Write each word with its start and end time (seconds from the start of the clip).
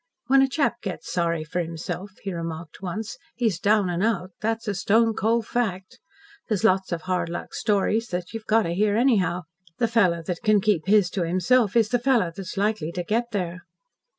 "When 0.25 0.41
a 0.41 0.47
chap 0.49 0.81
gets 0.81 1.13
sorry 1.13 1.43
for 1.43 1.59
himself," 1.61 2.09
he 2.23 2.33
remarked 2.33 2.81
once, 2.81 3.19
"he's 3.35 3.59
down 3.59 3.87
and 3.87 4.03
out. 4.03 4.31
That's 4.41 4.67
a 4.67 4.73
stone 4.73 5.13
cold 5.13 5.45
fact. 5.45 5.99
There's 6.47 6.63
lots 6.63 6.91
of 6.91 7.03
hard 7.03 7.29
luck 7.29 7.53
stories 7.53 8.07
that 8.07 8.33
you've 8.33 8.47
got 8.47 8.63
to 8.63 8.73
hear 8.73 8.97
anyhow. 8.97 9.43
The 9.77 9.87
fellow 9.87 10.23
that 10.23 10.41
can 10.41 10.59
keep 10.59 10.87
his 10.87 11.11
to 11.11 11.27
himself 11.27 11.75
is 11.75 11.89
the 11.89 11.99
fellow 11.99 12.31
that's 12.35 12.57
likely 12.57 12.91
to 12.93 13.03
get 13.03 13.25
there." 13.31 13.59